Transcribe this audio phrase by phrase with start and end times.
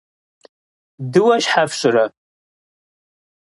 [1.11, 2.05] Дыуэ щхьэ фщӀырэ?